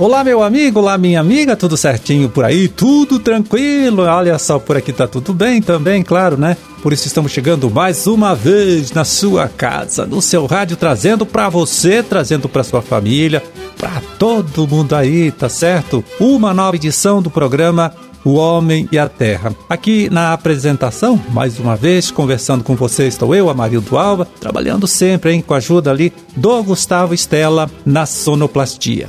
[0.00, 2.68] Olá, meu amigo, olá, minha amiga, tudo certinho por aí?
[2.68, 4.04] Tudo tranquilo?
[4.04, 6.56] Olha só, por aqui tá tudo bem também, claro, né?
[6.82, 11.50] Por isso estamos chegando mais uma vez na sua casa, no seu rádio, trazendo para
[11.50, 13.42] você, trazendo para sua família,
[13.76, 16.02] para todo mundo aí, tá certo?
[16.18, 17.92] Uma nova edição do programa
[18.24, 19.54] o Homem e a Terra.
[19.68, 25.32] Aqui na apresentação, mais uma vez, conversando com você, estou eu, Amarildo Alva, trabalhando sempre
[25.32, 29.06] hein, com a ajuda ali do Gustavo Estela na sonoplastia.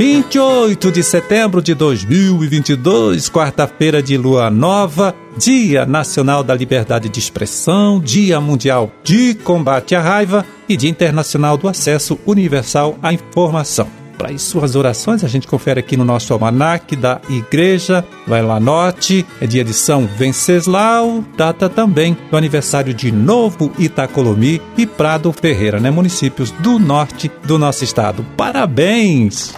[0.00, 8.00] 28 de setembro de 2022, quarta-feira de lua nova, Dia Nacional da Liberdade de Expressão,
[8.00, 14.32] Dia Mundial de Combate à Raiva e Dia Internacional do Acesso Universal à Informação para
[14.32, 18.04] as suas orações, a gente confere aqui no nosso almanac da igreja.
[18.26, 24.60] Vai lá, note, é dia de São Venceslau, data também do aniversário de Novo Itacolomi
[24.76, 25.90] e Prado Ferreira, né?
[25.90, 28.22] Municípios do norte do nosso estado.
[28.36, 29.54] Parabéns!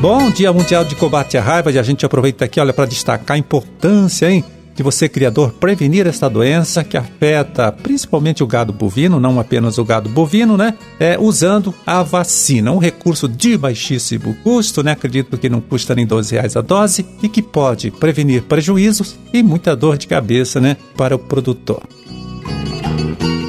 [0.00, 3.34] Bom Dia Mundial de Combate à Raiva e a gente aproveita aqui, olha, para destacar
[3.34, 4.44] a importância, hein?
[4.76, 9.84] de você, criador, prevenir esta doença que afeta principalmente o gado bovino, não apenas o
[9.84, 10.74] gado bovino, né?
[11.00, 14.92] É, usando a vacina, um recurso de baixíssimo custo, né?
[14.92, 19.42] Acredito que não custa nem 12 reais a dose e que pode prevenir prejuízos e
[19.42, 20.76] muita dor de cabeça, né?
[20.94, 21.82] Para o produtor.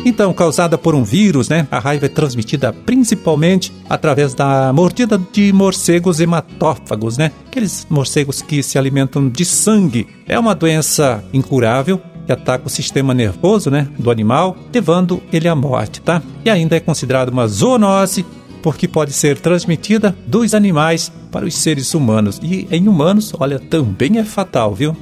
[0.05, 1.67] Então, causada por um vírus, né?
[1.69, 7.31] A raiva é transmitida principalmente através da mordida de morcegos hematófagos, né?
[7.45, 10.07] Aqueles morcegos que se alimentam de sangue.
[10.25, 15.55] É uma doença incurável que ataca o sistema nervoso, né, do animal, levando ele à
[15.55, 16.21] morte, tá?
[16.43, 18.25] E ainda é considerado uma zoonose
[18.61, 22.39] porque pode ser transmitida dos animais para os seres humanos.
[22.41, 24.95] E em humanos, olha, também é fatal, viu?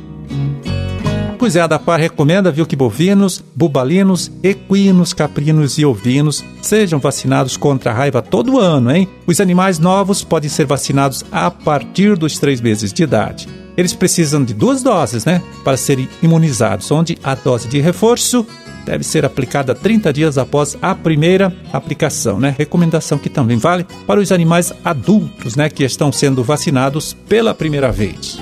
[1.46, 7.56] Pois é, a DAPAR recomenda, viu, que bovinos, bubalinos, equinos, caprinos e ovinos sejam vacinados
[7.56, 9.08] contra a raiva todo ano, hein?
[9.28, 13.48] Os animais novos podem ser vacinados a partir dos três meses de idade.
[13.78, 18.44] Eles precisam de duas doses, né, para serem imunizados, onde a dose de reforço
[18.84, 22.56] deve ser aplicada 30 dias após a primeira aplicação, né?
[22.58, 27.92] Recomendação que também vale para os animais adultos, né, que estão sendo vacinados pela primeira
[27.92, 28.40] vez.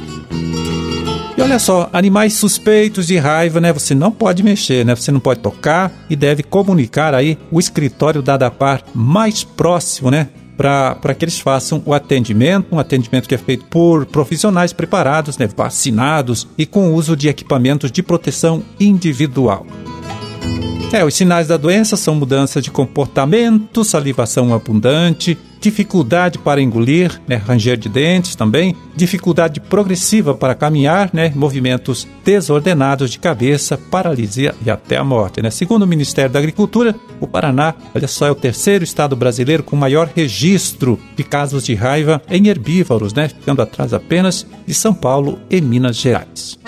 [1.44, 3.74] Olha só, animais suspeitos de raiva, né?
[3.74, 4.96] Você não pode mexer, né?
[4.96, 10.30] Você não pode tocar e deve comunicar aí o escritório da DAPAR mais próximo, né?
[10.56, 15.46] Para que eles façam o atendimento, um atendimento que é feito por profissionais preparados, né,
[15.46, 19.68] vacinados e com uso de equipamentos de proteção individual.
[20.94, 27.38] É, os sinais da doença são mudança de comportamento, salivação abundante, dificuldade para engolir, né,
[27.38, 34.69] ranger de dentes também, dificuldade progressiva para caminhar, né, movimentos desordenados de cabeça, paralisia e
[34.69, 35.41] até a morte.
[35.41, 35.50] Né?
[35.50, 39.78] Segundo o Ministério da Agricultura, o Paraná, olha só, é o terceiro estado brasileiro com
[39.78, 45.40] maior registro de casos de raiva em herbívoros, né, ficando atrás apenas de São Paulo
[45.50, 46.59] e Minas Gerais.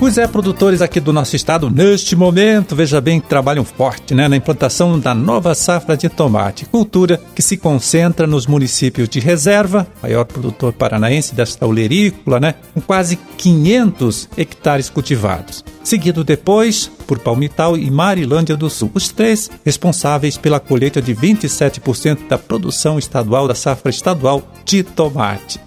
[0.00, 4.36] Os é, produtores aqui do nosso estado, neste momento, veja bem, trabalham forte né, na
[4.36, 10.24] implantação da nova safra de tomate, cultura que se concentra nos municípios de Reserva, maior
[10.24, 15.64] produtor paranaense desta olerícola, né, com quase 500 hectares cultivados.
[15.82, 22.28] Seguido depois por Palmital e Marilândia do Sul, os três responsáveis pela colheita de 27%
[22.28, 25.58] da produção estadual da safra estadual de tomate.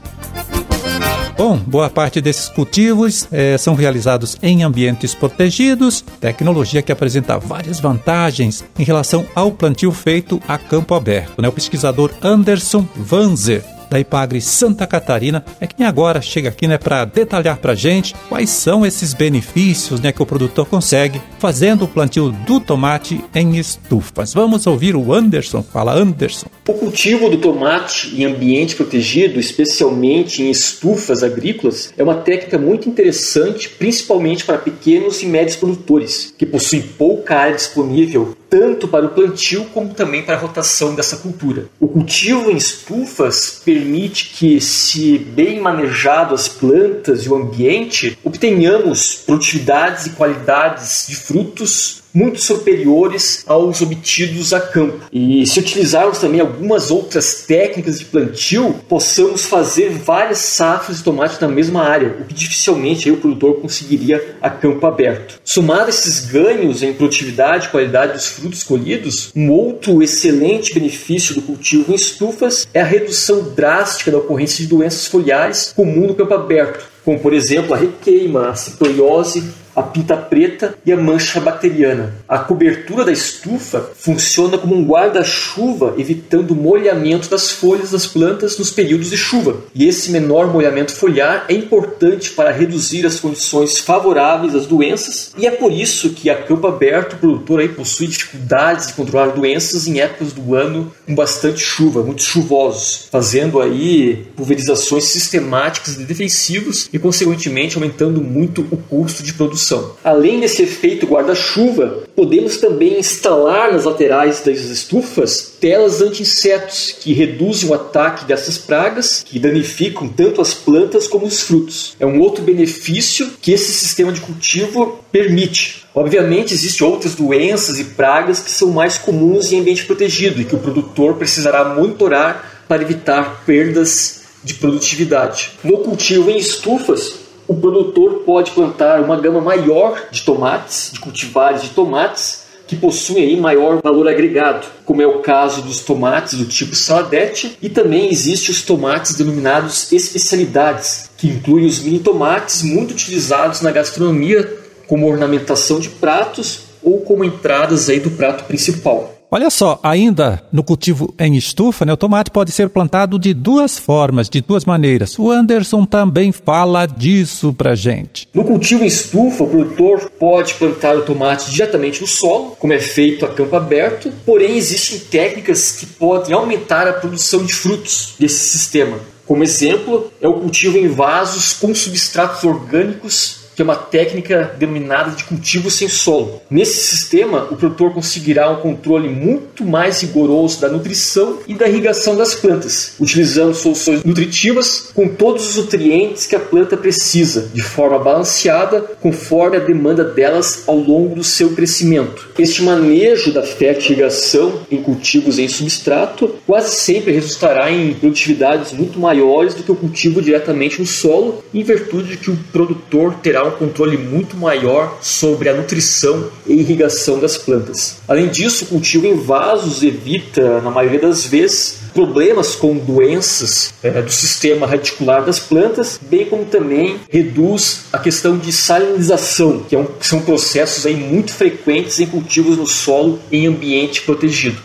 [1.41, 7.79] Bom, boa parte desses cultivos é, são realizados em ambientes protegidos, tecnologia que apresenta várias
[7.79, 11.41] vantagens em relação ao plantio feito a campo aberto.
[11.41, 11.47] Né?
[11.47, 17.03] O pesquisador Anderson Vanzer da Ipagre Santa Catarina, é quem agora chega aqui né, para
[17.03, 21.87] detalhar para a gente quais são esses benefícios né, que o produtor consegue fazendo o
[21.89, 24.33] plantio do tomate em estufas.
[24.33, 25.61] Vamos ouvir o Anderson.
[25.61, 26.47] Fala, Anderson.
[26.67, 32.87] O cultivo do tomate em ambiente protegido, especialmente em estufas agrícolas, é uma técnica muito
[32.87, 39.09] interessante, principalmente para pequenos e médios produtores, que possuem pouca área disponível tanto para o
[39.09, 41.67] plantio como também para a rotação dessa cultura.
[41.79, 49.15] O cultivo em estufas permite que, se bem manejado as plantas e o ambiente, obtenhamos
[49.25, 55.05] produtividades e qualidades de frutos muito superiores aos obtidos a campo.
[55.11, 61.41] E se utilizarmos também algumas outras técnicas de plantio, possamos fazer várias safras de tomate
[61.41, 65.39] na mesma área, o que dificilmente o produtor conseguiria a campo aberto.
[65.43, 71.41] Somado esses ganhos em produtividade e qualidade dos frutos colhidos, um outro excelente benefício do
[71.41, 76.33] cultivo em estufas é a redução drástica da ocorrência de doenças foliares comum no campo
[76.33, 79.43] aberto, como por exemplo a requeima, a citoiose
[79.75, 82.13] a pinta preta e a mancha bacteriana.
[82.27, 88.57] A cobertura da estufa funciona como um guarda-chuva, evitando o molhamento das folhas das plantas
[88.57, 89.57] nos períodos de chuva.
[89.73, 95.47] E esse menor molhamento foliar é importante para reduzir as condições favoráveis às doenças, e
[95.47, 99.87] é por isso que a campo aberto o produtor aí possui dificuldades de controlar doenças
[99.87, 106.89] em épocas do ano com bastante chuva, muito chuvosos, fazendo aí pulverizações sistemáticas de defensivos
[106.91, 109.60] e consequentemente aumentando muito o custo de produção.
[110.03, 117.69] Além desse efeito guarda-chuva, podemos também instalar nas laterais das estufas telas anti-insetos que reduzem
[117.69, 121.95] o ataque dessas pragas que danificam tanto as plantas como os frutos.
[121.99, 125.85] É um outro benefício que esse sistema de cultivo permite.
[125.93, 130.55] Obviamente, existem outras doenças e pragas que são mais comuns em ambiente protegido e que
[130.55, 135.51] o produtor precisará monitorar para evitar perdas de produtividade.
[135.63, 137.15] No cultivo em estufas,
[137.51, 143.25] o produtor pode plantar uma gama maior de tomates, de cultivares de tomates, que possuem
[143.25, 148.09] aí maior valor agregado, como é o caso dos tomates do tipo saladete, e também
[148.09, 154.49] existem os tomates denominados especialidades, que incluem os mini tomates muito utilizados na gastronomia
[154.87, 159.10] como ornamentação de pratos ou como entradas aí do prato principal.
[159.33, 163.79] Olha só, ainda no cultivo em estufa, né, o tomate pode ser plantado de duas
[163.79, 165.17] formas, de duas maneiras.
[165.17, 168.27] O Anderson também fala disso pra gente.
[168.33, 172.79] No cultivo em estufa, o produtor pode plantar o tomate diretamente no solo, como é
[172.79, 178.57] feito a campo aberto, porém existem técnicas que podem aumentar a produção de frutos desse
[178.57, 178.99] sistema.
[179.25, 185.11] Como exemplo, é o cultivo em vasos com substratos orgânicos que é uma técnica denominada
[185.11, 186.41] de cultivo sem solo.
[186.49, 192.15] Nesse sistema, o produtor conseguirá um controle muito mais rigoroso da nutrição e da irrigação
[192.15, 197.99] das plantas, utilizando soluções nutritivas com todos os nutrientes que a planta precisa, de forma
[197.99, 202.29] balanceada, conforme a demanda delas ao longo do seu crescimento.
[202.39, 209.53] Este manejo da fertilização em cultivos em substrato quase sempre resultará em produtividades muito maiores
[209.53, 213.50] do que o cultivo diretamente no solo, em virtude de que o produtor terá um
[213.53, 217.97] um controle muito maior sobre a nutrição e irrigação das plantas.
[218.07, 224.01] Além disso, o cultivo em vasos evita, na maioria das vezes, problemas com doenças é,
[224.01, 229.79] do sistema radicular das plantas, bem como também reduz a questão de salinização, que, é
[229.79, 234.57] um, que são processos aí muito frequentes em cultivos no solo em ambiente protegido.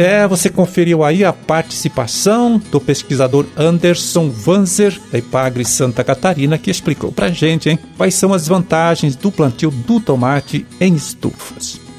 [0.00, 6.70] É, você conferiu aí a participação do pesquisador Anderson Vanzer, da Ipagre Santa Catarina, que
[6.70, 11.89] explicou pra gente, hein, quais são as vantagens do plantio do tomate em estufas.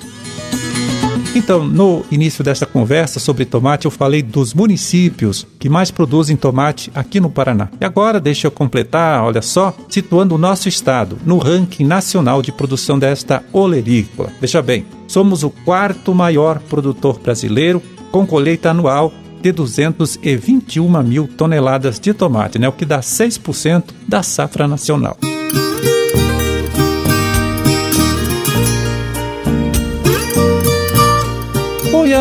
[1.34, 6.92] Então, no início desta conversa sobre tomate, eu falei dos municípios que mais produzem tomate
[6.94, 7.70] aqui no Paraná.
[7.80, 12.52] E agora, deixa eu completar, olha só, situando o nosso estado no ranking nacional de
[12.52, 14.30] produção desta olerícola.
[14.42, 17.82] Veja bem, somos o quarto maior produtor brasileiro,
[18.12, 24.22] com colheita anual de 221 mil toneladas de tomate, né, o que dá 6% da
[24.22, 25.18] safra nacional.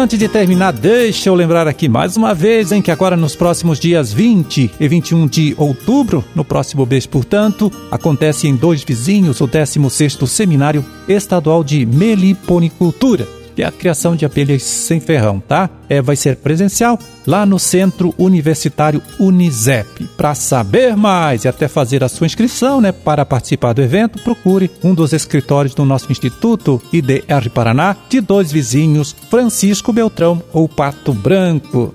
[0.01, 3.79] Antes de terminar, deixa eu lembrar aqui mais uma vez em que agora nos próximos
[3.79, 9.47] dias 20 e 21 de outubro, no próximo mês, portanto, acontece em Dois Vizinhos o
[9.47, 15.69] 16º Seminário Estadual de Meliponicultura que é a criação de abelhas sem ferrão, tá?
[15.89, 20.09] É, vai ser presencial lá no Centro Universitário Unisep.
[20.17, 24.71] Para saber mais e até fazer a sua inscrição, né, para participar do evento, procure
[24.83, 31.13] um dos escritórios do nosso Instituto IDR Paraná, de dois vizinhos, Francisco Beltrão ou Pato
[31.13, 31.93] Branco.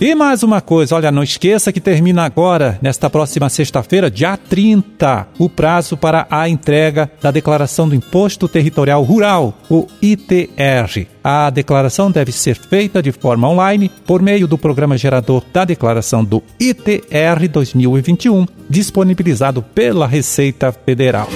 [0.00, 5.26] E mais uma coisa, olha, não esqueça que termina agora, nesta próxima sexta-feira, dia 30,
[5.36, 11.08] o prazo para a entrega da Declaração do Imposto Territorial Rural, o ITR.
[11.22, 16.24] A declaração deve ser feita de forma online por meio do programa gerador da declaração
[16.24, 21.28] do ITR 2021, disponibilizado pela Receita Federal.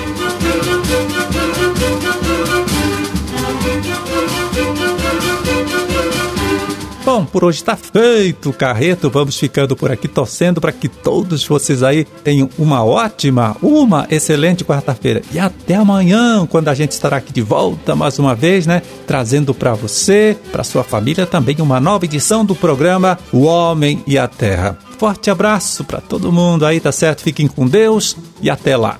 [7.12, 9.10] Bom, por hoje está feito, Carreto.
[9.10, 14.64] Vamos ficando por aqui torcendo para que todos vocês aí tenham uma ótima, uma excelente
[14.64, 15.20] quarta-feira.
[15.30, 18.80] E até amanhã, quando a gente estará aqui de volta mais uma vez, né?
[19.06, 24.16] Trazendo para você, para sua família também uma nova edição do programa O Homem e
[24.16, 24.78] a Terra.
[24.96, 27.20] Forte abraço para todo mundo aí, tá certo?
[27.20, 28.98] Fiquem com Deus e até lá.